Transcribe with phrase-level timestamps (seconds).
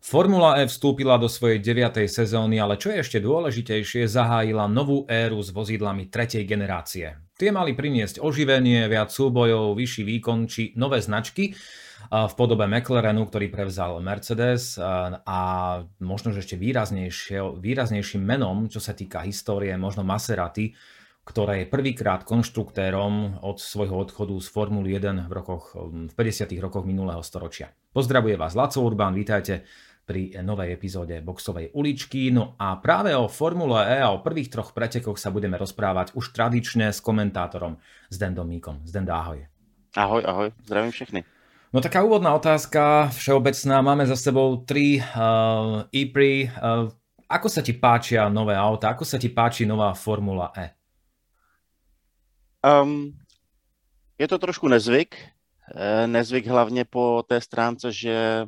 [0.00, 2.08] Formula E vstúpila do svojej 9.
[2.08, 7.20] sezóny, ale čo je ešte dôležitejšie, zahájila novú éru s vozidlami tretej generácie.
[7.36, 11.52] Tie mali priniesť oživenie, viac súbojov, vyšší výkon či nové značky
[12.08, 15.38] v podobe McLarenu, ktorý prevzal Mercedes a
[16.00, 16.56] možno že ešte
[17.60, 20.72] výraznejším menom, čo sa týka histórie, možno Maserati,
[21.28, 26.56] ktoré je prvýkrát konštruktérom od svojho odchodu z Formuly 1 v, rokoch, v 50.
[26.56, 27.68] rokoch minulého storočia.
[27.92, 29.68] Pozdravuje vás Laco Urban, vítajte
[30.10, 32.34] pri novej epizóde Boxovej uličky.
[32.34, 36.34] No a práve o Formule E a o prvých troch pretekoch sa budeme rozprávať už
[36.34, 37.78] tradične s komentátorom
[38.10, 38.82] Zdendom Míkom.
[38.82, 39.46] Zdenda, ahoj.
[39.94, 41.22] Ahoj, ahoj, zdravím všechny.
[41.70, 43.78] No taká úvodná otázka, všeobecná.
[43.86, 46.90] Máme za sebou tri uh, e Uh,
[47.30, 48.90] ako sa ti páčia nové auta?
[48.90, 50.74] Ako sa ti páči nová Formula E?
[52.66, 53.14] Um,
[54.18, 55.14] je to trošku nezvyk.
[55.70, 58.46] Eh, nezvyk hlavně po té stránce, že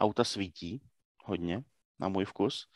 [0.00, 0.80] auta svítí
[1.22, 1.62] hodně,
[1.98, 2.66] na můj vkus.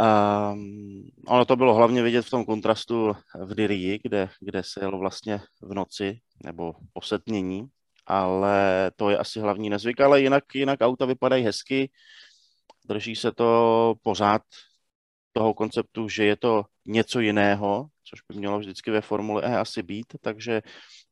[0.00, 3.12] Um, ono to bylo hlavně vidět v tom kontrastu
[3.44, 7.66] v Dirii, kde, kde se jelo vlastně v noci nebo osetnění,
[8.06, 11.90] ale to je asi hlavní nezvyk, ale jinak, jinak auta vypadají hezky,
[12.84, 14.42] drží se to pořád
[15.32, 19.82] toho konceptu, že je to něco jiného, což by mělo vždycky ve Formule E asi
[19.82, 20.62] být, takže,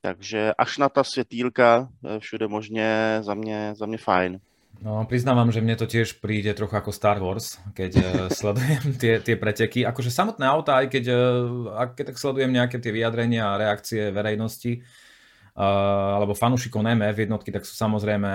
[0.00, 4.40] takže až na ta světýlka eh, všude možně za mě, za mě fajn.
[4.80, 8.04] No, priznávam, že mne to tiež príde trochu ako Star Wars, keď uh,
[8.38, 9.84] sledujem tie, tie preteky.
[9.84, 14.80] Akože samotné auta, aj keď, uh, keď tak sledujem nejaké tie vyjadrenia a reakcie verejnosti,
[14.80, 18.32] uh, alebo fanúšikov najmä v jednotky, tak sú samozrejme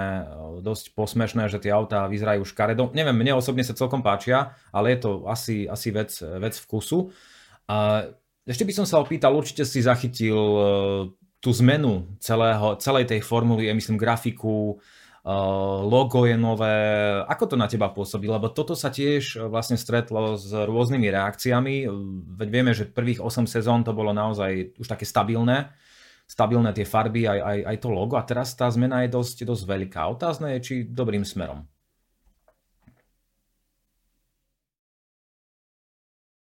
[0.62, 2.94] dosť posmešné, že tie autá vyzerajú škaredo.
[2.94, 7.10] Neviem, mne osobne sa celkom páčia, ale je to asi, asi vec, vec vkusu.
[7.66, 8.14] Uh,
[8.46, 10.62] ešte by som sa opýtal, určite si zachytil uh,
[11.42, 15.05] tú zmenu celého, celej tej formuly, ja myslím grafiku, Eh,
[15.82, 16.78] logo je nové.
[17.26, 18.30] Ako to na teba pôsobí?
[18.30, 21.76] Lebo toto sa tiež eh, vlastne stretlo s rôznymi reakciami.
[22.38, 25.74] Veď vieme, že prvých 8 sezón to bolo naozaj už také stabilné.
[26.26, 28.18] Stabilné tie farby, aj, aj, aj to logo.
[28.18, 30.02] A teraz tá zmena je dosť, dosť veľká.
[30.10, 31.66] Otázne je, či dobrým smerom.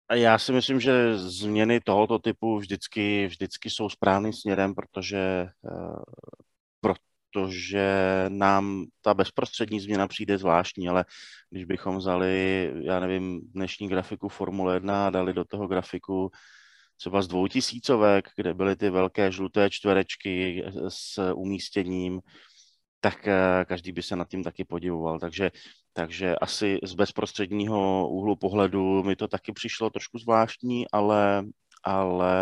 [0.05, 6.03] Já si myslím, že změny tohoto typu vždycky, vždycky jsou správným směrem, protože uh,
[7.35, 11.05] protože nám ta bezprostřední změna přijde zvláštní, ale
[11.49, 16.31] když bychom vzali, já nevím, dnešní grafiku Formule 1 a dali do toho grafiku
[16.97, 22.21] třeba z dvoutisícovek, kde byly ty velké žluté čtverečky s umístěním,
[22.99, 25.19] tak eh, každý by se nad tím taky podivoval.
[25.19, 25.51] Takže,
[25.93, 31.43] takže asi z bezprostředního úhlu pohledu mi to taky přišlo trošku zvláštní, ale,
[31.83, 32.35] ale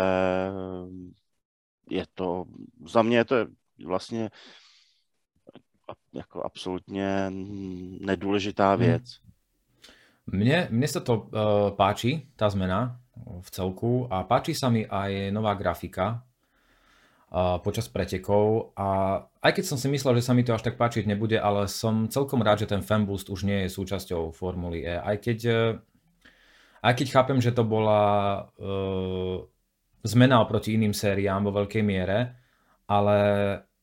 [1.90, 2.44] je to,
[2.86, 3.36] za mě je to
[3.84, 4.30] vlastně
[6.14, 7.30] jako absolutně
[8.00, 8.80] nedůležitá hmm.
[8.80, 9.04] věc.
[10.24, 12.96] Mne, mne sa to uh, páči, tá zmena
[13.44, 16.24] v celku a páči sa mi aj nová grafika
[17.28, 20.80] uh, počas pretekov a aj keď som si myslel, že sa mi to až tak
[20.80, 24.96] páčiť nebude, ale som celkom rád, že ten fanboost už nie je súčasťou Formuly E.
[24.96, 25.76] Aj keď, uh,
[26.80, 29.44] aj keď chápem, že to bola uh,
[30.08, 32.32] zmena oproti iným sériám vo veľkej miere,
[32.88, 33.18] ale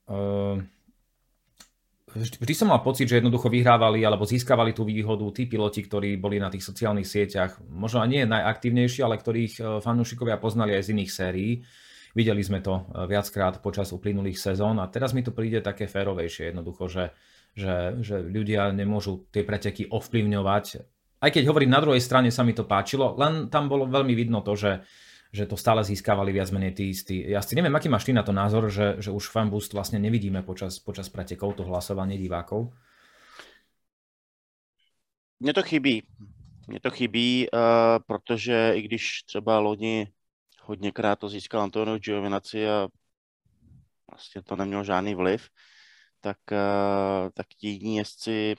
[0.10, 0.58] uh,
[2.16, 6.38] vždy som mal pocit, že jednoducho vyhrávali alebo získavali tú výhodu tí piloti, ktorí boli
[6.38, 11.12] na tých sociálnych sieťach, možno nie najaktívnejší, ale ktorých e, fanúšikovia poznali aj z iných
[11.12, 11.52] sérií.
[12.12, 16.52] Videli sme to e, viackrát počas uplynulých sezón a teraz mi to príde také férovejšie
[16.52, 17.06] jednoducho, že,
[17.56, 20.66] že, že ľudia nemôžu tie preteky ovplyvňovať.
[21.22, 24.42] Aj keď hovorím, na druhej strane sa mi to páčilo, len tam bolo veľmi vidno
[24.42, 24.82] to, že
[25.32, 28.36] že to stále získavali viac menej tí istí si Neviem, aký máš ty na to
[28.36, 32.76] názor, že, že už fanboost vlastne nevidíme počas, počas pretekov, to hlasovanie divákov?
[35.40, 36.04] Mně to chybí.
[36.68, 37.60] Mně to chybí, uh,
[38.06, 40.08] protože i když třeba loni
[40.62, 42.88] hodněkrát to získal Antonio Giovinazzi a
[44.12, 45.50] vlastně to nemělo žádný vliv,
[46.22, 48.56] tak, uh, tak ti jezdci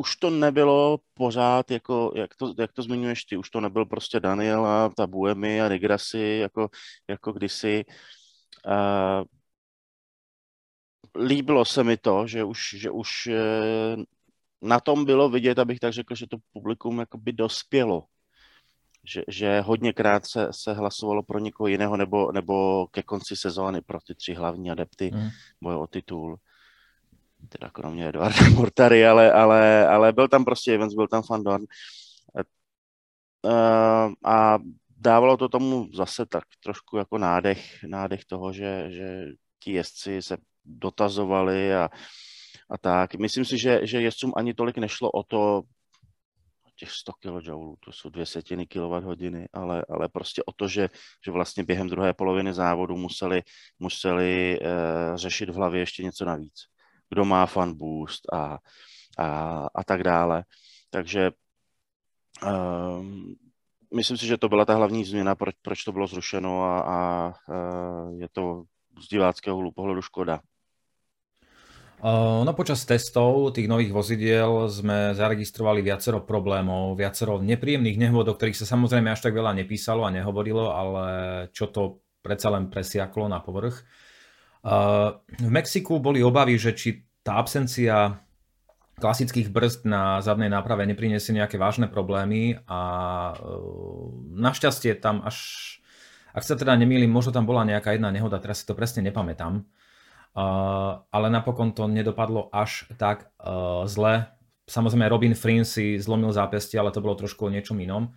[0.00, 4.20] už to nebylo pořád, jako, jak, to, jak to zmiňuješ ty, už to nebyl prostě
[4.20, 6.70] Daniel a ta Buemi a Regrasy, jako,
[7.08, 7.84] jako kdysi.
[8.66, 9.24] Uh,
[11.26, 14.02] líbilo se mi to, že už, že už uh,
[14.62, 18.04] na tom bylo vidět, abych tak řekl, že to publikum jakoby dospělo.
[19.04, 24.00] Že, že hodněkrát se, se hlasovalo pro někoho jiného nebo, nebo ke konci sezóny pro
[24.00, 25.28] ty tři hlavní adepty mm.
[25.60, 26.38] boje o titul
[27.48, 31.64] teda kromě Eduarda Mortary, ale, ale, ale byl tam prostě Evans, byl tam Fandorn.
[33.42, 34.58] Uh, a
[34.96, 39.26] dávalo to tomu zase tak trošku jako nádech, nádech toho, že, že
[39.58, 41.88] ti jezdci se dotazovali a,
[42.70, 43.14] a tak.
[43.14, 45.62] Myslím si, že, že jezdcům ani tolik nešlo o to,
[46.80, 47.50] těch 100 kJ,
[47.84, 50.88] to jsou dvě setiny kWh, ale, ale prostě o to, že,
[51.24, 53.42] že vlastně během druhé poloviny závodu museli,
[53.78, 56.54] museli uh, řešit v hlavě ještě něco navíc.
[57.10, 58.58] Kdo má fan boost a,
[59.18, 59.26] a,
[59.74, 60.44] a tak dále.
[60.90, 61.30] Takže
[62.46, 63.34] um,
[63.94, 66.98] myslím si, že to byla ta hlavní změna, proč, proč to bylo zrušeno a, a
[67.48, 68.64] uh, je to
[69.02, 70.40] z diváckého pohledu škoda.
[72.00, 78.56] No počas testov tých nových vozidiel sme zaregistrovali viacero problémov, viacero nepríjemných nehôd, o ktorých
[78.56, 81.04] sa samozrejme až tak veľa nepísalo a nehovorilo, ale
[81.52, 83.84] čo to predsa len presiaklo na povrch.
[84.64, 88.20] V Mexiku boli obavy, že či tá absencia
[89.00, 92.80] klasických brzd na zadnej náprave nepriniesie nejaké vážne problémy a
[94.36, 95.36] našťastie tam až,
[96.36, 99.64] ak sa teda nemýlim, možno tam bola nejaká jedna nehoda, teraz si to presne nepamätám,
[100.30, 103.34] Uh, ale napokon to nedopadlo až tak
[103.90, 104.30] zle.
[104.70, 108.14] Samozrejme Robin Frin si zlomil zápestie, ale to bolo trošku o niečom inom.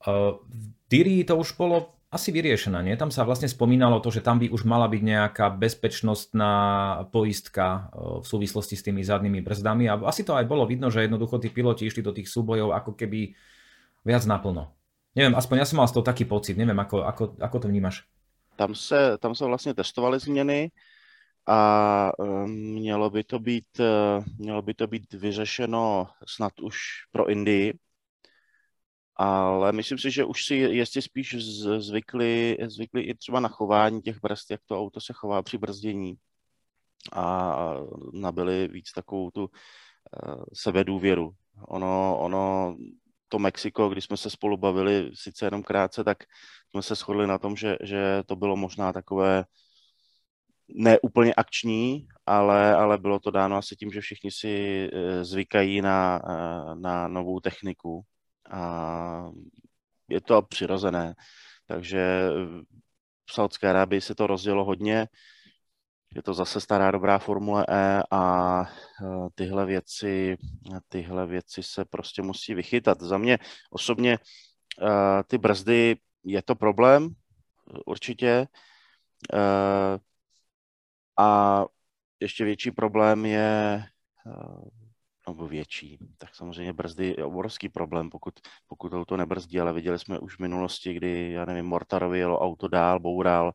[0.00, 0.40] V
[0.88, 2.94] Diri to už bolo asi vyriešené, nie?
[3.00, 6.52] Tam sa vlastne spomínalo to, že tam by už mala byť nejaká bezpečnostná
[7.08, 11.40] poistka v súvislosti s tými zadnými brzdami a asi to aj bolo vidno, že jednoducho
[11.40, 13.32] tí piloti išli do tých súbojov ako keby
[14.04, 14.68] viac naplno.
[15.16, 18.04] Neviem, aspoň ja som mal z toho taký pocit, neviem, ako, ako, ako to vnímaš.
[18.56, 20.70] Tam se, tam se vlastně testovaly změny,
[21.46, 26.76] a eh, mělo by to být, eh, mělo by to být vyřešeno snad už
[27.12, 27.74] pro Indii,
[29.16, 31.36] ale myslím si, že už si jestli spíš
[31.78, 36.14] zvykli, zvykli i třeba na chování těch brzd, jak to auto se chová při brzdění
[37.12, 37.56] a
[38.12, 41.34] nabili víc takovou tu eh, sebedůvěru.
[41.68, 42.76] Ono, ono
[43.28, 46.18] to Mexiko, když jsme se spolu bavili sice jenom krátce, tak
[46.70, 49.44] jsme se shodli na tom, že, že to bylo možná takové
[50.68, 55.80] ne úplně akční, ale, ale bylo to dáno asi tím, že všichni si eh, zvykají
[55.80, 58.04] na, eh, na novou techniku
[58.52, 59.30] a
[60.08, 61.14] je to přirozené.
[61.66, 62.28] Takže
[63.26, 65.08] v Saudské Arábii se to rozdělo hodně,
[66.14, 70.36] je to zase stará dobrá Formule E a eh, tyhle věci,
[70.88, 73.00] tyhle věci se prostě musí vychytat.
[73.00, 73.38] Za mě
[73.70, 74.18] osobně
[75.26, 77.08] ty brzdy je to problém,
[77.86, 78.46] určitě.
[81.18, 81.64] A
[82.20, 83.84] ještě větší problém je,
[85.28, 88.34] nebo větší, tak samozřejmě brzdy je obrovský problém, pokud,
[88.66, 92.68] pokud auto nebrzdí, ale viděli jsme už v minulosti, kdy, já nevím, Mortarovi jelo auto
[92.68, 93.52] dál, boural,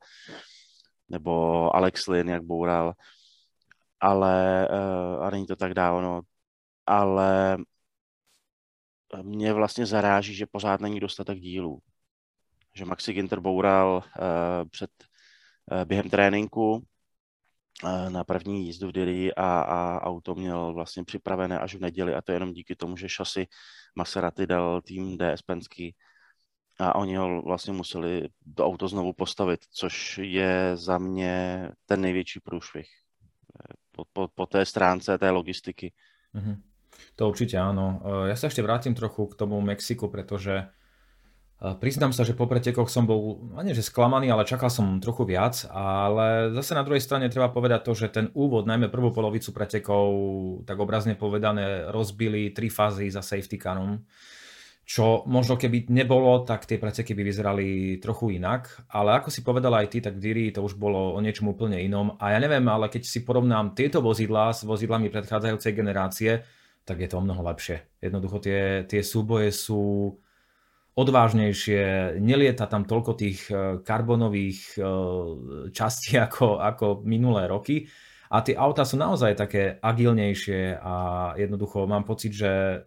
[1.09, 2.93] nebo Alex Lin, jak boural,
[3.99, 6.21] ale, eh, a není to tak dávno,
[6.85, 7.57] ale
[9.21, 11.79] mě vlastně zaráží, že pořád není dostatek dílů.
[12.75, 14.91] Že Maxi Ginter boural uh, před,
[15.71, 16.87] uh, během tréninku,
[18.09, 22.21] na první jízdu v Diri a, a auto měl vlastně připravené až v neděli a
[22.21, 23.47] to jenom díky tomu, že šasy
[23.95, 25.89] Maserati dal tým DS Penske
[26.79, 32.39] a oni ho vlastně museli do auto znovu postavit, což je za mě ten největší
[32.39, 32.87] průšvih
[33.91, 35.93] po, po, po té stránce té logistiky.
[36.35, 36.55] Mm-hmm.
[37.17, 38.01] To určite áno.
[38.25, 40.65] Ja sa ešte vrátim trochu k tomu Mexiku, pretože
[41.57, 45.65] Priznám sa, že po pretekoch som bol, nie že sklamaný, ale čakal som trochu viac,
[45.73, 50.05] ale zase na druhej strane treba povedať to, že ten úvod, najmä prvú polovicu pretekov,
[50.69, 54.05] tak obrazne povedané, rozbili tri fázy za safety carom,
[54.85, 59.73] čo možno keby nebolo, tak tie preteky by vyzerali trochu inak, ale ako si povedal
[59.81, 62.69] aj ty, tak v Diri to už bolo o niečom úplne inom a ja neviem,
[62.69, 66.45] ale keď si porovnám tieto vozidlá s vozidlami predchádzajúcej generácie,
[66.85, 67.97] tak je to o mnoho lepšie.
[67.97, 70.13] Jednoducho tie, tie súboje sú
[70.97, 74.81] odvážnejšie, nelieta tam toľko tých e, karbonových e,
[75.69, 77.85] častí ako, ako minulé roky
[78.33, 80.95] a tie auta sú naozaj také agilnejšie a
[81.37, 82.83] jednoducho mám pocit, že,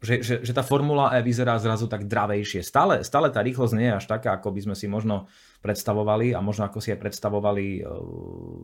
[0.00, 2.64] že, že, že tá Formula E vyzerá zrazu tak dravejšie.
[2.64, 5.28] Stále, stále tá rýchlosť nie je až taká, ako by sme si možno
[5.60, 7.90] predstavovali a možno ako si aj predstavovali e,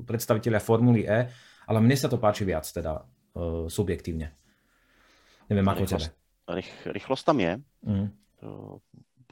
[0.06, 1.18] predstaviteľia Formuly E,
[1.66, 3.02] ale mne sa to páči viac teda
[3.72, 4.28] subjektívne.
[5.48, 6.04] Neviem, ako tebe.
[6.52, 7.56] Rych, rychlost tam je.
[7.80, 8.12] Mm.
[8.42, 8.78] To,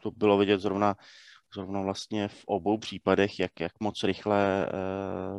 [0.03, 0.97] to bylo vidět zrovna,
[1.55, 4.71] zrovna vlastně v obou případech, jak, jak moc rychle eh,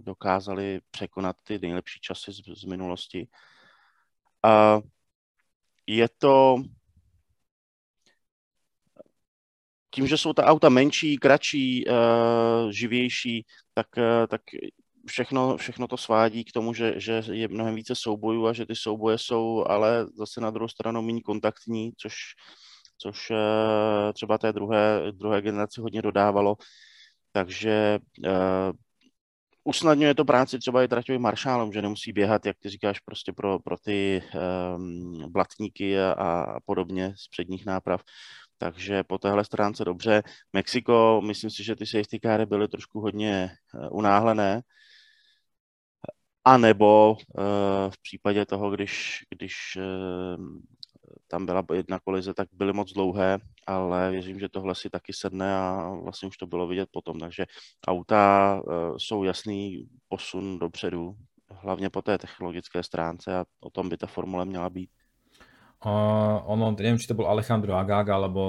[0.02, 3.28] dokázali překonat ty nejlepší časy z, z minulosti.
[4.44, 4.80] A
[5.88, 6.64] je to
[9.96, 11.94] tím, že jsou ta auta menší, kratší, eh,
[12.72, 14.42] živější, tak, eh, tak
[15.08, 18.76] všechno, všechno to svádí k tomu, že, že je mnohem více soubojů a že ty
[18.76, 22.14] souboje jsou ale zase na druhou stranu méně kontaktní, což
[23.02, 26.56] což eh, třeba té druhé, druhé generaci hodně dodávalo.
[27.32, 28.72] Takže eh,
[29.64, 33.60] usnadňuje to práci třeba i traťovým maršálům, že nemusí běhat, jak ty říkáš, prostě pro,
[33.60, 34.24] pro ty
[34.76, 38.02] um, blatníky a, a podobně z předních náprav.
[38.58, 40.24] Takže po téhle stránce dobře.
[40.54, 44.62] Mexiko, myslím si, že ty safety cary byly trošku hodně uh, unáhlené.
[46.46, 47.44] A nebo uh,
[47.90, 50.46] v případě toho, když, když uh,
[51.32, 55.56] tam byla jedna kolize, tak byly moc dlouhé, ale věřím, že tohle si taky sedne
[55.56, 57.20] a vlastně už to bylo vidět potom.
[57.20, 57.46] Takže
[57.88, 61.16] auta uh, jsou jasný posun dopředu,
[61.50, 64.90] hlavně po té technologické stránce a o tom by ta formule měla být.
[65.82, 68.46] Uh, ono, neviem, či to bol Alejandro Agag alebo,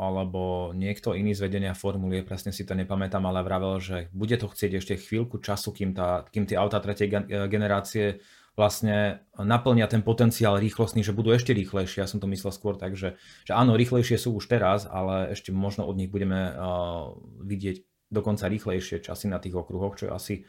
[0.00, 4.48] alebo niekto iný z vedenia formuly, presne si to nepamätám, ale vravel, že bude to
[4.48, 10.62] chcieť ešte chvíľku času, kým, tá, kým tie auta tretej generácie vlastne naplnia ten potenciál
[10.62, 12.02] rýchlostný, že budú ešte rýchlejšie.
[12.02, 15.50] Ja som to myslel skôr tak, že, že áno, rýchlejšie sú už teraz, ale ešte
[15.50, 20.46] možno od nich budeme uh, vidieť dokonca rýchlejšie časy na tých okruhoch, čo asi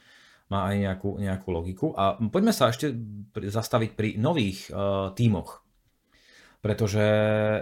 [0.54, 1.88] má aj nejakú, nejakú logiku.
[1.98, 2.94] A poďme sa ešte
[3.34, 5.66] zastaviť pri nových uh, tímoch
[6.66, 7.06] pretože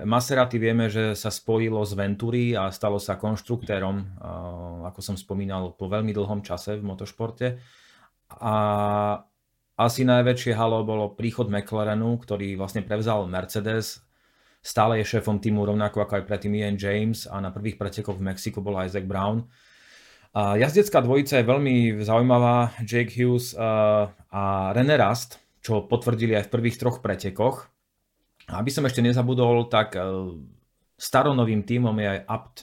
[0.07, 3.99] Maserati vieme, že sa spojilo s Venturi a stalo sa konštruktérom,
[4.87, 7.59] ako som spomínal, po veľmi dlhom čase v motošporte.
[8.39, 8.55] A
[9.73, 14.05] asi najväčšie halo bolo príchod McLarenu, ktorý vlastne prevzal Mercedes,
[14.63, 18.31] stále je šéfom týmu rovnako ako aj predtým Ian James a na prvých pretekoch v
[18.31, 19.49] Mexiku bol Isaac Brown.
[20.33, 26.53] A jazdecká dvojica je veľmi zaujímavá, Jake Hughes a René Rast, čo potvrdili aj v
[26.57, 27.69] prvých troch pretekoch.
[28.49, 30.03] Aby som ešte nezabudol, tak e,
[30.99, 32.57] staronovým tímom je aj Apt,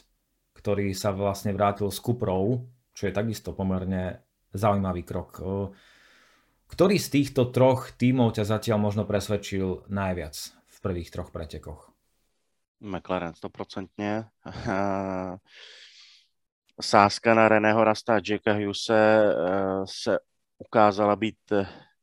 [0.52, 4.20] ktorý sa vlastne vrátil s Kuprou, čo je takisto pomerne
[4.52, 5.40] zaujímavý krok.
[5.40, 5.44] E,
[6.70, 10.34] ktorý z týchto troch tímov ťa zatiaľ možno presvedčil najviac
[10.66, 11.90] v prvých troch pretekoch?
[12.80, 13.92] McLaren 100%.
[16.80, 19.32] Sázka na Reného Rasta a Jacka Hughese e,
[19.84, 20.18] se
[20.58, 21.36] ukázala být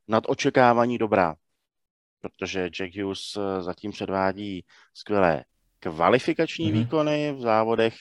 [0.08, 1.36] nad očekávání dobrá
[2.22, 5.44] protože Jack Hughes eh, zatím předvádí skvělé
[5.80, 6.78] kvalifikační mm-hmm.
[6.78, 7.96] výkony v závodech.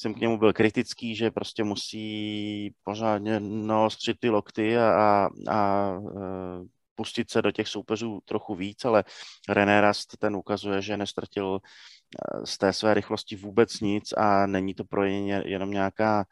[0.00, 5.92] Jsem k němu byl kritický, že prostě musí pořádně naostřit ty lokty a, a, a
[5.98, 6.64] eh,
[6.94, 9.04] pustit se do těch soupeřů trochu víc, ale
[9.48, 14.74] René Rast ten ukazuje, že nestratil eh, z té své rychlosti vůbec nic a není
[14.74, 16.24] to pro ně jenom nějaká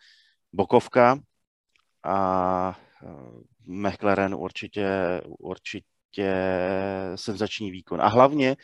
[0.52, 1.18] bokovka
[2.04, 2.78] a
[3.66, 6.34] McLaren určitě, určitě
[7.14, 8.02] senzační výkon.
[8.02, 8.56] A hlavně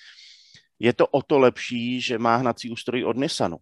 [0.78, 3.56] je to o to lepší, že má hnací ústroj od Nissanu.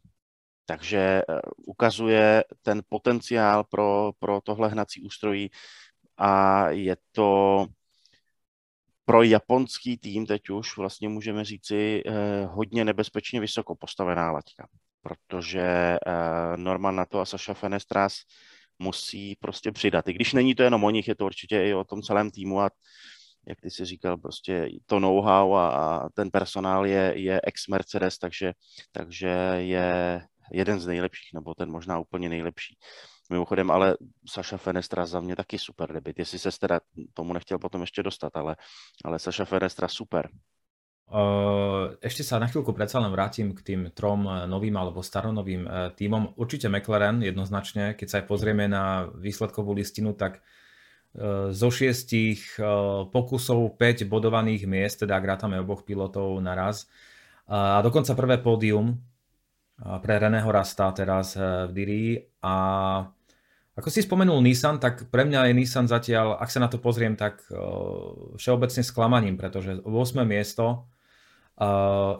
[0.70, 5.50] Takže eh, ukazuje ten potenciál pro, pro tohle hnací ústrojí
[6.16, 7.66] a je to
[9.04, 14.68] pro japonský tým teď už vlastně můžeme říci eh, hodně nebezpečně vysoko postavená laťka,
[15.02, 18.14] protože eh, Norman na to a Saša Fenestras
[18.78, 20.08] musí prostě přidat.
[20.08, 22.60] I když není to jenom o nich, je to určitě i o tom celém týmu
[22.60, 22.70] a
[23.46, 28.52] jak ty si říkal, prostě to know-how a, a ten personál je, je ex-Mercedes, takže,
[28.92, 30.20] takže je
[30.52, 32.76] jeden z nejlepších, nebo ten možná úplně nejlepší.
[33.30, 36.80] Mimochodem, ale Saša Fenestra za mě taky super debit, jestli se teda
[37.14, 38.57] tomu nechtěl potom ještě dostat, ale,
[39.04, 40.28] ale Saša Fenestra super.
[41.11, 45.90] Uh, ešte sa na chvíľku predsa len vrátim k tým trom novým alebo staronovým uh,
[45.90, 46.38] týmom.
[46.38, 50.38] Určite McLaren jednoznačne, keď sa aj pozrieme na výsledkovú listinu, tak
[51.11, 52.64] Eh, zo šiestich eh,
[53.11, 56.87] pokusov 5 bodovaných miest, teda ak oboch pilotov naraz.
[57.50, 59.02] A dokonca prvé pódium
[59.80, 62.04] eh, pre Reného Rasta teraz v Diri.
[62.44, 62.54] A
[63.75, 67.16] ako si spomenul Nissan, tak pre mňa je Nissan zatiaľ, ak sa na to pozriem,
[67.16, 67.40] tak
[68.37, 70.20] všeobecne sklamaním, pretože 8.
[70.28, 70.84] miesto,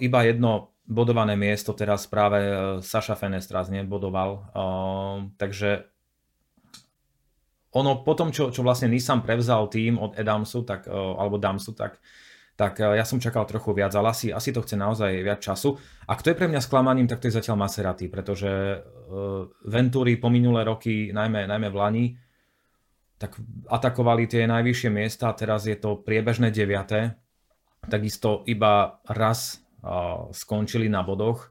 [0.01, 2.41] iba jedno bodované miesto teraz práve
[2.81, 4.49] Saša Fenestras nebodoval.
[5.37, 5.87] Takže
[7.71, 12.03] ono potom, čo, čo vlastne Nissan prevzal tým od Adamsu, tak, alebo Damsu, tak,
[12.61, 15.81] tak e, ja som čakal trochu viac, ale asi, asi to chce naozaj viac času.
[16.05, 20.29] A kto je pre mňa sklamaním, tak to je zatiaľ Maserati, pretože uh, Venturi po
[20.29, 22.07] minulé roky, najmä, najmä v Lani,
[23.17, 23.41] tak
[23.73, 27.17] atakovali tie najvyššie miesta, teraz je to priebežné deviaté,
[27.89, 31.49] takisto iba raz uh, skončili na bodoch,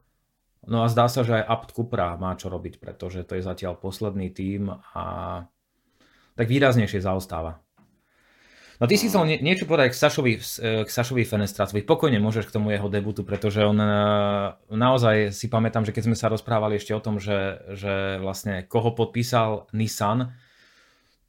[0.60, 3.80] No a zdá sa, že aj Apt Cupra má čo robiť, pretože to je zatiaľ
[3.80, 5.04] posledný tím a
[6.36, 7.64] tak výraznejšie zaostáva.
[8.80, 11.84] No ty si chcel nie, niečo povedať k Sašovi, k Sašovi Fenestracovi.
[11.84, 13.88] Pokojne môžeš k tomu jeho debutu, pretože on e,
[14.72, 18.96] naozaj si pamätám, že keď sme sa rozprávali ešte o tom, že, že vlastne koho
[18.96, 20.32] podpísal Nissan,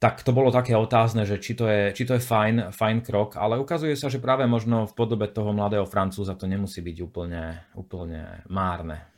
[0.00, 3.36] tak to bolo také otázne, že či to je, či to je fajn, fajn krok,
[3.36, 7.68] ale ukazuje sa, že práve možno v podobe toho mladého Francúza to nemusí byť úplne,
[7.76, 9.12] úplne márne.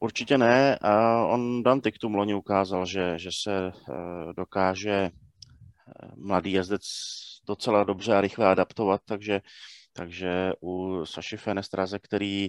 [0.00, 0.78] Určitě ne.
[1.26, 3.72] On Dante k tomu loni ukázal, že, že se
[4.36, 5.10] dokáže
[6.16, 6.82] mladý jezdec
[7.46, 9.40] docela dobře a rychle adaptovat, takže,
[9.92, 12.48] takže u Saši Fenestraze, který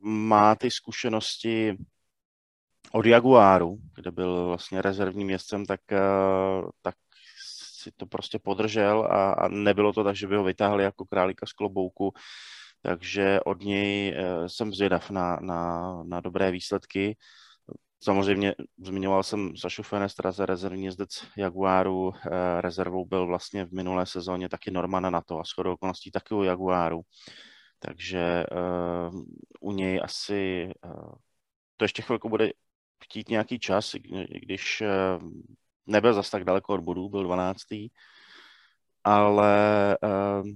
[0.00, 1.76] má ty zkušenosti
[2.92, 5.98] od Jaguáru, kde byl vlastně rezervním jezdcem, tak, eh,
[6.82, 6.94] tak
[7.80, 11.46] si to prostě podržel a, a nebylo to tak, že by ho vytáhli jako králíka
[11.46, 12.12] z klobouku,
[12.82, 17.16] takže od něj eh, jsem zvědav na, na, na dobré výsledky.
[18.00, 22.12] Samozřejmě zmiňoval jsem Sašu Fenestra rezervní jezdec Jaguáru.
[22.14, 26.34] Eh, rezervou byl vlastně v minulé sezóně taky Norman na to a shodou okolností taky
[26.34, 27.00] u Jaguáru.
[27.78, 28.44] Takže
[29.10, 29.22] uh,
[29.60, 31.12] u něj asi uh,
[31.76, 32.50] to ještě chvilku bude
[33.04, 33.94] chtít nějaký čas,
[34.42, 35.30] když uh,
[35.86, 37.62] nebyl zas tak daleko od bodů, byl 12.
[39.04, 40.48] Ale uh,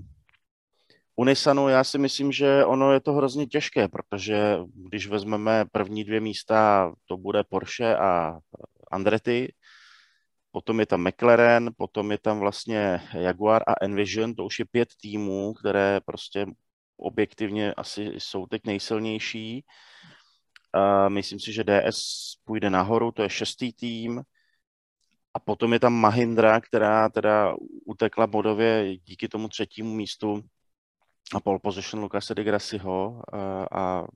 [1.17, 6.05] u Nissanu já si myslím, že ono je to hrozně těžké, protože když vezmeme první
[6.05, 8.39] dvě místa, to bude Porsche a
[8.91, 9.53] Andretti,
[10.51, 14.89] potom je tam McLaren, potom je tam vlastně Jaguar a Envision, to už je pět
[15.01, 16.47] týmů, které prostě
[16.97, 19.65] objektivně asi jsou teď nejsilnější.
[20.73, 22.01] A myslím si, že DS
[22.45, 24.23] půjde nahoru, to je šestý tým.
[25.35, 27.55] A potom je tam Mahindra, která teda
[27.87, 30.43] utekla bodově díky tomu třetímu místu
[31.35, 34.07] a pole position Lucase de Grassiho a, a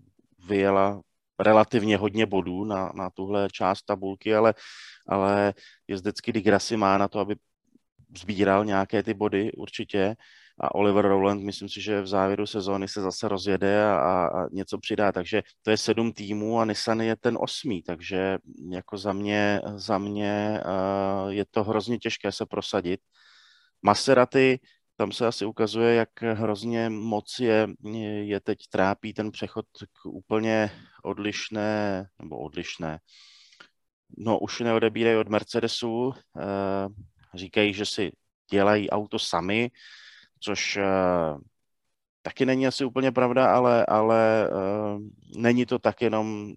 [0.49, 1.01] vyjela
[1.39, 4.55] relativně hodně bodů na, na tuhle část tabulky, ale,
[5.09, 5.55] ale
[5.89, 7.37] jezdecky de Grassi má na to, aby
[8.19, 10.17] sbíral nějaké ty body určitě.
[10.61, 14.79] A Oliver Rowland, myslím si, že v závěru sezóny se zase rozjede a, a něco
[14.79, 18.39] přidá, takže to je sedm týmů a Nissan je ten osmý, takže
[18.71, 23.01] jako za mě, za mě uh, je to hrozně těžké se prosadit.
[23.83, 24.59] Maserati,
[24.97, 27.69] tam se asi ukazuje, jak hrozně moc je,
[28.23, 30.71] je teď trápí ten přechod k úplně
[31.03, 32.99] odlišné, nebo odlišné,
[34.19, 36.15] no už neodebírají od Mercedesu, uh,
[37.35, 38.13] říkají, že si
[38.51, 39.71] dělají auto sami,
[40.41, 41.41] což uh,
[42.23, 45.01] taky není asi úplně pravda, ale, ale uh,
[45.37, 46.55] není to tak jenom,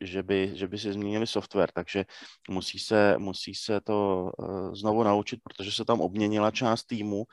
[0.00, 2.04] že by, že by si změnili software, takže
[2.50, 7.24] musí se, musí se to uh, znovu naučit, protože se tam obměnila část týmu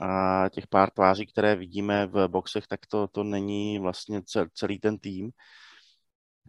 [0.00, 4.78] a těch pár tváří, které vidíme v boxech, tak to, to není vlastně cel, celý
[4.78, 5.30] ten tým.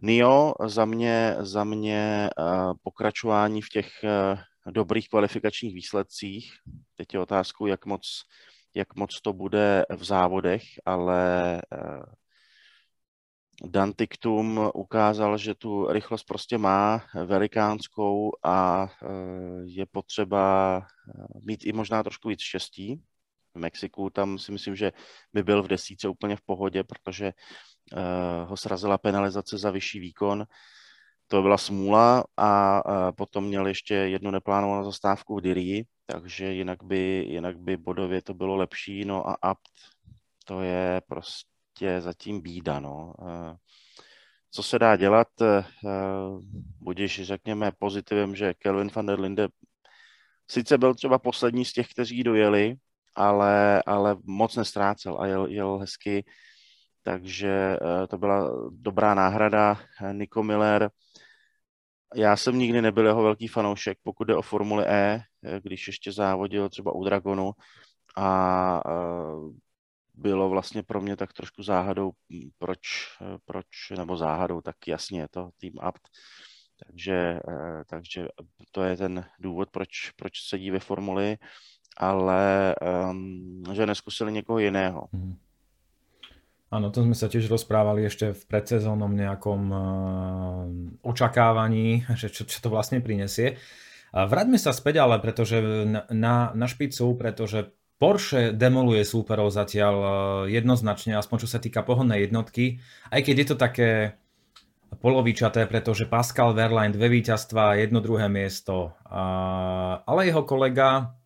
[0.02, 4.38] Nio za mě, za mě uh, pokračování v těch uh,
[4.72, 6.52] dobrých kvalifikačních výsledcích.
[6.96, 8.22] Teď je otázkou, jak moc,
[8.74, 12.02] jak moc to bude v závodech, ale eh,
[13.62, 19.06] Dan Tiktum ukázal, že tu rychlost prostě má velikánskou a eh,
[19.64, 23.02] je potřeba eh, mít i možná trošku víc štěstí.
[23.54, 24.92] V Mexiku tam si myslím, že
[25.32, 27.32] by byl v desíce úplně v pohodě, protože
[28.44, 30.46] ho srazila penalizace za vyšší výkon
[31.28, 36.82] to byla smůla a, a potom měl ještě jednu neplánovanou zastávku v Dirii, takže jinak
[36.82, 39.72] by, jinak by bodově to bylo lepší, no a Apt
[40.44, 41.53] to je prostě
[41.98, 43.14] zatím bída, no.
[44.50, 45.28] Co se dá dělat,
[46.80, 49.48] budeš řekněme pozitivem, že Kelvin van der Linde
[50.50, 52.76] sice byl třeba poslední z těch, kteří dojeli,
[53.16, 56.24] ale, ale moc nestrácel a jel, jel hezky,
[57.02, 57.76] takže
[58.08, 59.80] to byla dobrá náhrada.
[60.12, 60.90] Nico Miller
[62.14, 65.22] já jsem nikdy nebyl jeho velký fanoušek, pokud jde o Formuli E,
[65.62, 67.52] když ještě závodil třeba u Dragonu
[68.16, 68.82] a
[70.14, 72.12] bylo vlastně pro mě tak trošku záhadou,
[72.58, 72.80] proč,
[73.44, 76.02] proč nebo záhadou, tak jasně je to Team Apt.
[76.86, 77.14] Takže,
[77.48, 78.28] e, takže
[78.72, 81.36] to je ten důvod, proč, proč sedí ve Formuli,
[81.96, 82.74] ale
[83.10, 85.08] um, že neskusili někoho jiného.
[85.12, 85.38] Mm.
[86.74, 89.78] Áno, to sme sa tiež rozprávali ešte v predsezónnom nejakom uh,
[91.06, 93.62] očakávaní, že čo, čo to vlastne prinesie.
[94.10, 95.62] Vráťme sa späť ale, pretože
[96.10, 97.70] na, na špicu, pretože
[98.04, 100.10] Porsche demoluje súperov zatiaľ uh,
[100.44, 103.90] jednoznačne, aspoň čo sa týka pohodnej jednotky, aj keď je to také
[105.00, 108.92] polovičaté, pretože Pascal Verlaine dve víťazstva, jedno druhé miesto,
[110.04, 111.16] ale jeho kolega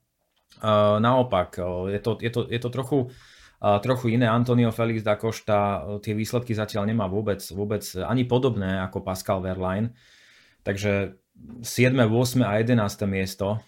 [0.62, 3.10] uh, naopak, uh, je, to, je, to, je to trochu
[3.58, 4.30] trochu iné.
[4.30, 9.98] Antonio Felix da Costa tie výsledky zatiaľ nemá vôbec, vôbec ani podobné ako Pascal Verlaine.
[10.62, 11.18] Takže
[11.66, 12.46] 7., 8.
[12.46, 12.78] a 11.
[13.10, 13.58] miesto.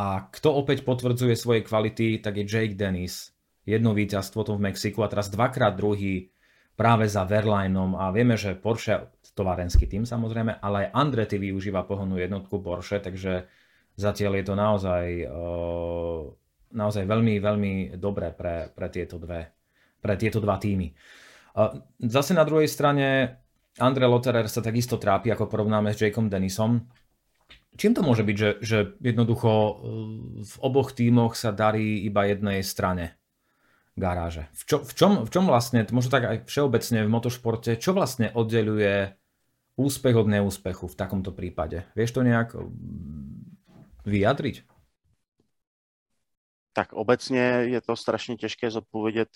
[0.00, 3.36] A kto opäť potvrdzuje svoje kvality, tak je Jake Dennis.
[3.68, 6.32] Jedno víťazstvo to v Mexiku a teraz dvakrát druhý
[6.72, 12.16] práve za Verlaineom a vieme, že Porsche, továrenský tým samozrejme, ale aj Andretti využíva pohonnú
[12.16, 13.44] jednotku Porsche, takže
[14.00, 16.24] zatiaľ je to naozaj uh,
[16.70, 19.50] naozaj veľmi, veľmi dobré pre, pre, tieto, dve,
[19.98, 20.94] pre tieto dva týmy.
[21.98, 23.36] Zase na druhej strane
[23.82, 26.78] Andre Lotterer sa takisto trápi, ako porovnáme s Jakeom Dennisom.
[27.80, 29.72] Čím to môže byť, že, že jednoducho e,
[30.44, 33.16] v oboch tímoch sa darí iba jednej strane
[33.96, 34.52] garáže?
[34.52, 38.36] V, čo, v, čom, v čom vlastne, možno tak aj všeobecne v motošporte, čo vlastne
[38.36, 39.16] oddeluje
[39.80, 41.88] úspech od neúspechu v takomto prípade?
[41.96, 42.52] Vieš to nejak
[44.04, 44.68] vyjadriť?
[46.72, 49.28] Tak obecně je to strašně těžké zodpovědět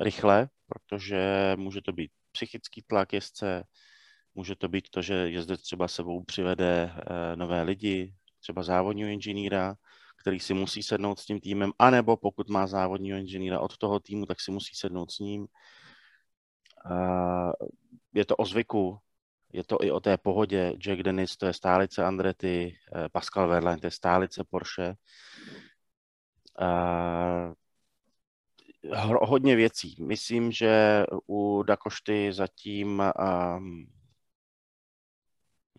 [0.00, 3.64] rychle, protože může to být psychický tlak jezdce,
[4.34, 9.74] může to být to, že jezdec třeba sebou přivede eh, nové lidi, třeba závodního inženýra,
[10.16, 14.26] který si musí sednout s tím týmem, anebo pokud má závodního inženýra od toho týmu,
[14.26, 15.46] tak si musí sednout s ním.
[18.14, 18.98] Je to o zvyku,
[19.52, 20.72] je to i o té pohodě.
[20.78, 24.96] Jack Dennis, to je stálice Andretti, eh, Pascal Wehrlein, to je stálice Porsche
[29.22, 29.96] hodně věcí.
[30.00, 33.02] Myslím, že u Dakošty zatím,
[33.56, 33.86] um,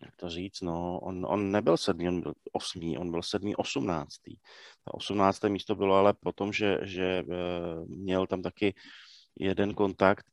[0.04, 4.36] jak to říct, no, on, on nebyl sedmý, on byl osmý, on byl sedmý, osmnáctý.
[4.84, 8.74] To osmnácté místo bylo ale potom, že, že uh, měl tam taky
[9.40, 10.26] jeden kontakt,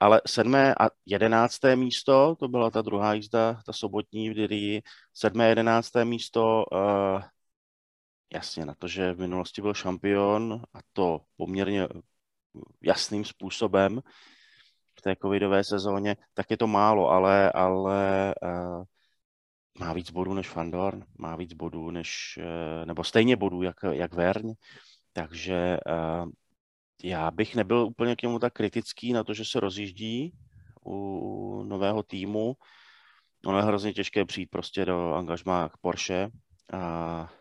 [0.00, 4.82] ale sedmé a jedenácté místo, to byla ta druhá jízda, ta sobotní v Dirii,
[5.14, 7.22] sedmé jedenácté místo, uh,
[8.34, 11.88] jasně na to, že v minulosti byl šampion a to poměrně
[12.82, 14.00] jasným způsobem
[14.98, 18.84] v té covidové sezóně, tak je to málo, ale, ale uh,
[19.78, 24.14] má víc bodů než Fandorn, má víc bodů než, uh, nebo stejně bodů jak, jak
[24.14, 24.52] Verň,
[25.12, 26.30] takže uh,
[27.04, 30.32] já bych nebyl úplně k němu tak kritický na to, že se rozjíždí
[30.86, 32.56] u nového týmu.
[33.46, 36.28] Ono je hrozně těžké přijít prostě do angažmá k Porsche
[36.72, 37.32] a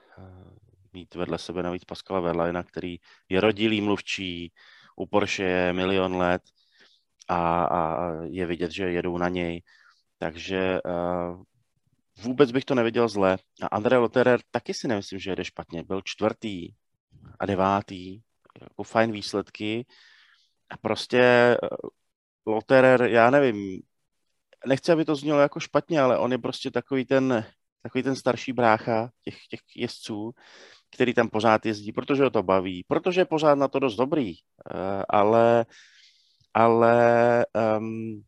[0.93, 2.98] mít vedle sebe navíc Pascala Verlaina, který
[3.30, 4.54] je rodilý mluvčí,
[4.95, 6.41] u Porsche je milion let
[7.28, 9.62] a, a je vidět, že jedou na něj.
[10.17, 11.43] Takže uh,
[12.21, 13.38] vůbec bych to neviděl zle.
[13.62, 15.84] A André Lotterer taky si nemyslím, že jede špatně.
[15.84, 16.69] Byl čtvrtý
[17.39, 18.21] a devátý,
[18.62, 19.86] jako fajn výsledky.
[20.69, 21.89] A prostě uh,
[22.54, 23.82] Lotterer, já nevím,
[24.65, 27.45] nechci, aby to znělo jako špatně, ale on je prostě takový ten,
[27.82, 30.32] takový ten starší brácha těch, těch jezdců,
[30.91, 34.30] který tam pořád jezdí, protože ho to baví, protože je pořád na to dost dobrý,
[34.30, 35.65] uh, ale,
[36.54, 37.45] ale
[37.78, 38.23] um,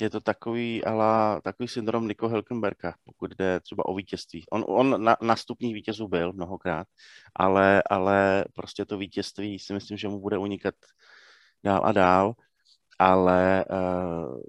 [0.00, 4.44] je to takový, ala, takový syndrom Nico Helkenberga, pokud jde třeba o vítězství.
[4.50, 6.86] On, on na, na stupních vítězů byl mnohokrát,
[7.36, 10.74] ale, ale prostě to vítězství si myslím, že mu bude unikat
[11.64, 12.34] dál a dál,
[12.98, 14.40] ale uh,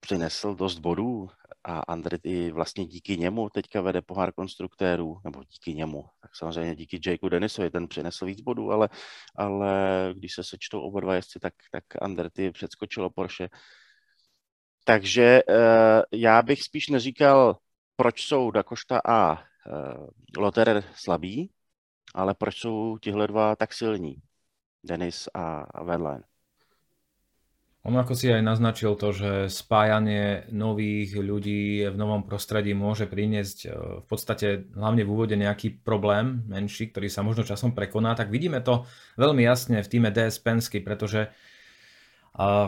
[0.00, 1.28] přinesl dost bodů
[1.64, 7.00] a Andretti vlastně díky němu teďka vede pohár konstruktérů, nebo díky němu, tak samozřejmě díky
[7.06, 8.88] Jakeu Dennisovi, ten přinesl víc bodů, ale,
[9.36, 9.72] ale
[10.16, 13.48] když se sečtou oba dva jezdci, tak, tak Andretti předskočilo Porsche.
[14.84, 15.54] Takže uh,
[16.12, 17.56] já bych spíš neříkal,
[17.96, 21.50] proč jsou Dakošta a uh, Lotterer slabí,
[22.14, 24.16] ale proč jsou tihle dva tak silní,
[24.84, 26.24] Dennis a, Verlaine.
[27.84, 33.58] Ono ako si aj naznačil to, že spájanie nových ľudí v novom prostredí môže priniesť
[33.60, 33.68] e,
[34.00, 38.64] v podstate hlavne v úvode nejaký problém menší, ktorý sa možno časom prekoná, tak vidíme
[38.64, 38.88] to
[39.20, 41.28] veľmi jasne v týme DS Pensky, pretože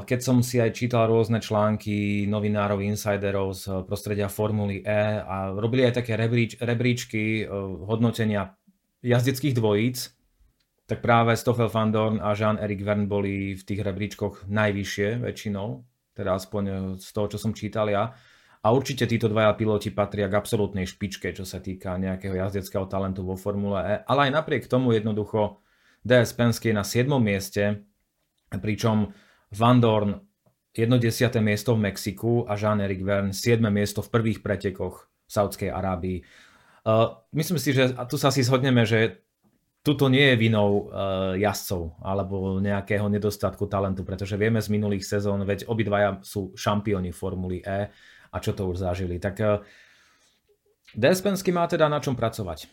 [0.07, 5.83] keď som si aj čítal rôzne články novinárov, insiderov z prostredia Formuly E a robili
[5.83, 7.44] aj také rebríč, rebríčky e,
[7.83, 8.55] hodnotenia
[9.02, 10.14] jazdeckých dvojíc,
[10.87, 15.83] tak práve Stoffel van Dorn a Jean-Eric Verne boli v tých rebríčkoch najvyššie väčšinou,
[16.14, 18.14] teda aspoň e, z toho, čo som čítal ja.
[18.62, 23.26] A určite títo dvaja piloti patria k absolútnej špičke, čo sa týka nejakého jazdeckého talentu
[23.26, 23.94] vo Formule E.
[24.07, 25.59] Ale aj napriek tomu jednoducho
[26.07, 27.11] DS Penske je na 7.
[27.18, 27.83] mieste,
[28.62, 29.11] pričom
[29.57, 30.21] Van Dorn
[30.77, 31.01] 1.
[31.01, 31.40] 10.
[31.40, 33.64] miesto v Mexiku a Jean-Eric Verne 7.
[33.73, 36.21] miesto v prvých pretekoch v Saudskej Arábii.
[36.85, 39.25] Uh, myslím si, že tu sa si zhodneme, že
[39.81, 45.49] tuto nie je vinou uh, jazdcov alebo nejakého nedostatku talentu, pretože vieme z minulých sezón,
[45.49, 47.88] veď obidvaja sú šampióni Formuly E
[48.31, 49.16] a čo to už zažili.
[49.16, 49.64] Tak uh,
[50.92, 52.69] Despensky má teda na čom pracovať.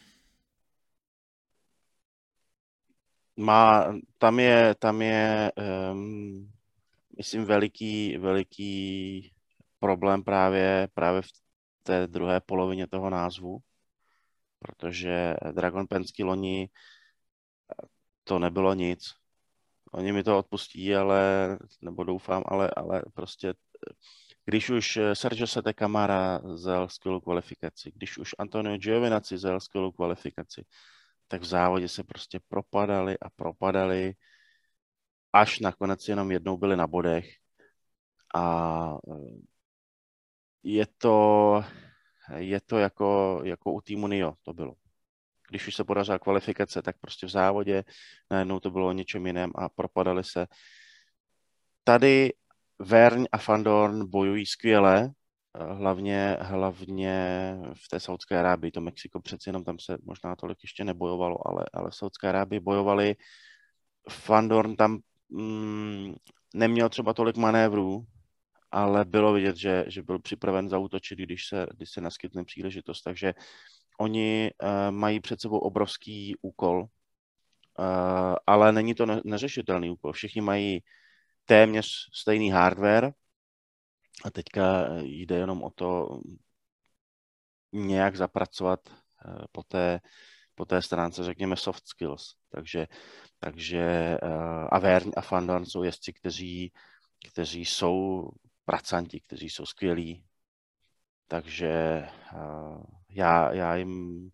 [3.34, 3.90] Má,
[4.22, 5.26] tam je, tam je
[5.58, 6.53] um,
[7.18, 9.34] myslím, veliký, veliký
[9.80, 11.30] problém právě, právě v
[11.84, 13.60] té druhé polovině toho názvu,
[14.60, 16.70] protože Dragon Pensky loni
[18.24, 19.14] to nebylo nic.
[19.92, 23.54] Oni mi to odpustí, ale, nebo doufám, ale, ale prostě
[24.46, 30.66] když už Sergio Sete Camara zel skvělou kvalifikaci, když už Antonio Giovinazzi zel skvělou kvalifikaci,
[31.28, 34.14] tak v závodě se prostě propadali a propadali,
[35.34, 37.36] až nakonec jenom jednou byli na bodech
[38.36, 38.98] a
[40.64, 41.64] je to,
[42.36, 44.74] je to jako, jako u týmu NIO to bylo.
[45.50, 47.84] Když už se podařila kvalifikace, tak prostě v závodě
[48.32, 50.48] najednou to bylo o něčem jiném a propadali se.
[51.84, 52.34] Tady
[52.80, 55.12] Vern a Fandorn bojují skvěle,
[55.54, 60.84] hlavně, hlavně v té Saudské Arábii, to Mexiko přeci jenom tam se možná tolik ještě
[60.84, 63.16] nebojovalo, ale, ale v Saudské Arábii bojovali.
[64.10, 65.00] Fandorn tam
[65.34, 66.16] mm,
[66.54, 68.06] neměl třeba tolik manévrů,
[68.72, 73.02] ale bylo vidět, že, že byl připraven zautočit, když se, když se naskytne příležitost.
[73.02, 73.34] Takže
[74.00, 80.14] oni uh, mají před sebou obrovský úkol, uh, ale není to ne- neřešitelný úkol.
[80.14, 80.84] Všichni mají
[81.46, 83.14] téměř stejný hardware
[84.26, 86.20] a teďka jde jenom o to
[87.72, 90.00] nějak zapracovat uh, po té,
[90.56, 92.36] po té stránce, řekněme, soft skills.
[92.50, 92.88] Takže,
[93.40, 96.72] takže uh, Avern a Fandorn jsou jezdci, kteří,
[97.32, 98.30] kteří jsou
[98.66, 100.24] pracanti, kteří jsou skvělí.
[101.28, 104.32] Takže uh, já, já jim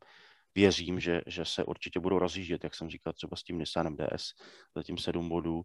[0.56, 4.34] věřím, že, že se určitě budou rozjíždět, jak jsem říkal, třeba s tím Nissanem DS,
[4.76, 5.62] zatím sedm bodů,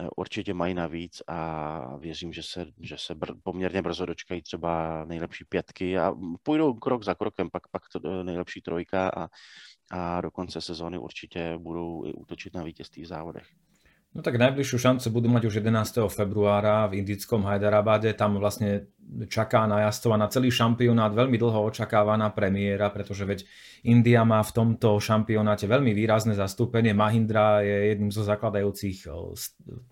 [0.00, 5.04] eh, určitě mají navíc a věřím, že se, že se br- poměrně brzo dočkají třeba
[5.04, 9.28] nejlepší pětky a půjdou krok za krokem, pak, pak to eh, nejlepší trojka a,
[9.90, 13.46] a do konce sezóny určitě budou i útočit na vítězství v závodech.
[14.10, 16.10] No tak najbližšiu šancu budú mať už 11.
[16.10, 18.10] februára v indickom Hyderabade.
[18.18, 18.90] Tam vlastne
[19.30, 23.46] čaká na a na celý šampionát veľmi dlho očakávaná premiéra, pretože veď
[23.86, 26.90] India má v tomto šampionáte veľmi výrazné zastúpenie.
[26.90, 29.06] Mahindra je jedným zo zakladajúcich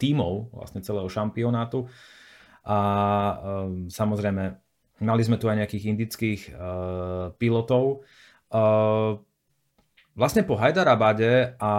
[0.02, 1.86] tímov vlastne celého šampionátu.
[2.66, 2.78] A
[3.38, 4.42] um, samozrejme,
[4.98, 8.02] mali sme tu aj nejakých indických uh, pilotov.
[8.50, 9.22] Uh,
[10.18, 11.72] Vlastne po Hyderabade a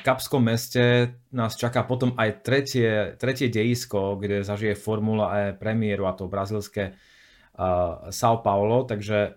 [0.00, 6.16] Kapskom meste nás čaká potom aj tretie, tretie dejisko, kde zažije Formula E premiéru a
[6.16, 9.36] to brazilské uh, São Paulo, takže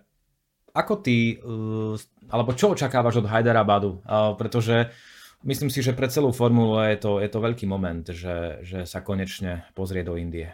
[0.72, 1.92] ako ty, uh,
[2.32, 4.00] alebo čo očakávaš od Hyderabadu?
[4.08, 4.88] Uh, pretože
[5.44, 9.04] myslím si, že pre celú Formulu je to, je to veľký moment, že, že sa
[9.04, 10.48] konečne pozrie do Indie.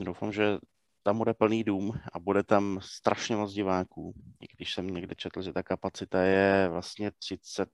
[0.00, 0.64] Doufám, že
[1.04, 4.14] tam bude plný dům a bude tam strašně moc diváků.
[4.40, 7.68] I když jsem někde četl, že ta kapacita je vlastně 30,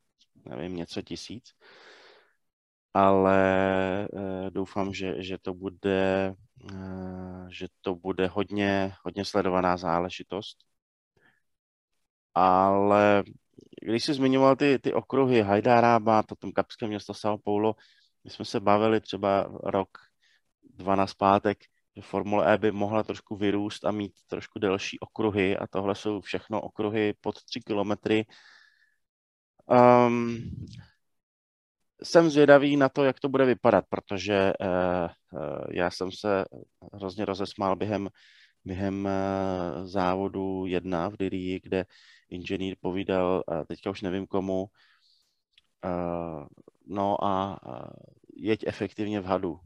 [0.45, 1.55] nevím, něco tisíc.
[2.95, 3.39] Ale
[4.05, 6.35] e, doufám, že, že to bude,
[6.73, 6.77] e,
[7.51, 10.59] že to bude hodně, hodně sledovaná záležitost.
[12.35, 13.23] Ale
[13.83, 17.75] když jsi zmiňoval ty, ty okruhy Hajdárába, potom Kapské město São Paulo,
[18.25, 19.89] my jsme se bavili třeba rok,
[20.75, 21.59] dva na zpátek,
[21.97, 26.21] že Formule E by mohla trošku vyrůst a mít trošku delší okruhy a tohle jsou
[26.21, 28.25] všechno okruhy pod 3 kilometry.
[29.67, 30.39] Um,
[32.03, 35.09] jsem zvědavý na to, jak to bude vypadat, protože uh,
[35.71, 36.45] já jsem se
[36.93, 38.09] hrozně rozesmál během,
[38.65, 41.85] během uh, závodu jedna v Dirii, kde
[42.29, 44.67] inženýr povídal, uh, teďka už nevím komu,
[45.85, 46.47] uh,
[46.87, 47.91] no a uh,
[48.37, 49.61] jeď efektivně v hadu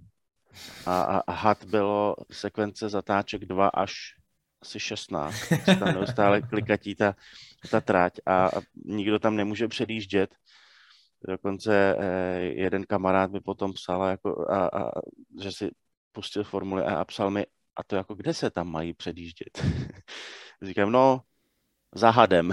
[0.86, 3.92] a, a, had bylo sekvence zatáček 2 až
[4.62, 5.36] asi 16.
[5.78, 7.14] Tam neustále klikatí ta,
[7.70, 10.34] ta trať a, a nikdo tam nemůže předjíždět.
[11.28, 14.90] Dokonce eh, jeden kamarád mi potom psal, jako, a, a,
[15.40, 15.70] že si
[16.12, 19.64] pustil formuli a, a psal mi, a to jako kde se tam mají předjíždět?
[20.62, 21.20] Říkám, no,
[21.94, 22.50] za hadem.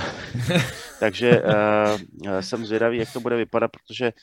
[1.00, 4.14] Takže uh, jsem zvědavý, jak to bude vypadat, protože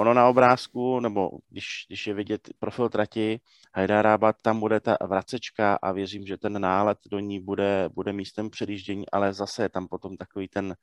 [0.00, 3.40] ono na obrázku, nebo když, když je vidět profil trati
[3.76, 8.50] Hyderabad, tam bude ta vracečka a věřím, že ten nálet do ní bude, bude místem
[8.50, 10.76] předjíždění, ale zase je tam potom takový ten,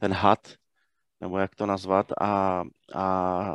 [0.00, 0.48] ten had,
[1.20, 2.62] nebo jak to nazvat, a,
[2.94, 3.50] a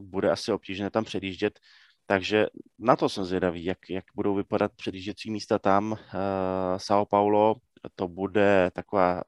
[0.00, 1.58] bude asi obtížné tam předjíždět.
[2.06, 2.46] Takže
[2.78, 5.92] na to jsem zvědavý, jak, jak budou vypadat předjížděcí místa tam.
[5.92, 5.98] Uh,
[6.76, 7.54] São Paulo,
[7.94, 9.22] to bude taková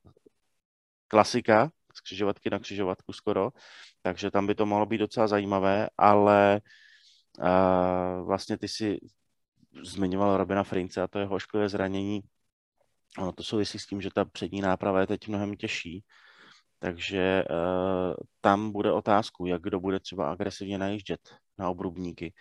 [1.08, 3.50] klasika, z křižovatky na křižovatku skoro
[4.02, 6.60] takže tam by to mohlo být docela zajímavé, ale
[7.38, 8.98] uh, vlastně ty si
[9.84, 12.20] zmiňoval Robina Frince a to jeho ošklivé zranění.
[13.18, 16.04] Ono to souvisí s tím, že ta přední náprava je teď mnohem těžší,
[16.78, 21.20] takže uh, tam bude otázku, jak kdo bude třeba agresivně najíždět
[21.58, 22.32] na obrubníky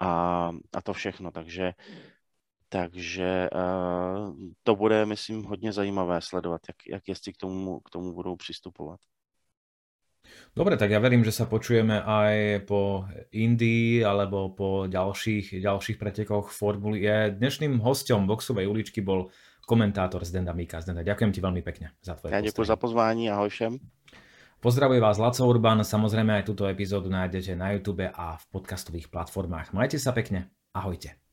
[0.00, 1.30] a, a to všechno.
[1.30, 1.72] Takže,
[2.68, 8.12] takže uh, to bude, myslím, hodně zajímavé sledovat, jak, jak jestli k tomu, k tomu
[8.12, 9.00] budou přistupovat.
[10.56, 16.50] Dobre, tak ja verím, že sa počujeme aj po Indii alebo po ďalších, ďalších pretekoch
[16.50, 17.30] Formuly E.
[17.30, 19.30] Dnešným hostom boxovej uličky bol
[19.66, 20.82] komentátor Zdenda Mika.
[20.82, 23.72] Zdenda, ďakujem ti veľmi pekne za tvoje Ja ďakujem za pozvání, ahoj všem.
[24.58, 29.76] Pozdravuje vás Laco Urban, samozrejme aj túto epizódu nájdete na YouTube a v podcastových platformách.
[29.76, 31.25] Majte sa pekne, ahojte.